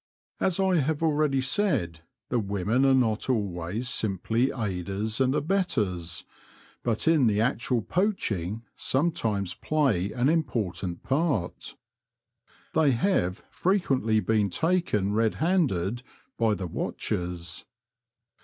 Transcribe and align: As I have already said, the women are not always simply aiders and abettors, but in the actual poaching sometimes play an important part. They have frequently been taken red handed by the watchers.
As 0.39 0.59
I 0.59 0.77
have 0.77 1.03
already 1.03 1.41
said, 1.41 1.99
the 2.29 2.39
women 2.39 2.85
are 2.87 2.93
not 2.95 3.29
always 3.29 3.87
simply 3.87 4.51
aiders 4.51 5.21
and 5.21 5.35
abettors, 5.35 6.25
but 6.81 7.07
in 7.07 7.27
the 7.27 7.39
actual 7.39 7.83
poaching 7.83 8.63
sometimes 8.75 9.53
play 9.53 10.11
an 10.11 10.27
important 10.27 11.03
part. 11.03 11.75
They 12.73 12.93
have 12.93 13.43
frequently 13.51 14.19
been 14.21 14.49
taken 14.49 15.13
red 15.13 15.35
handed 15.35 16.01
by 16.35 16.55
the 16.55 16.65
watchers. 16.65 17.65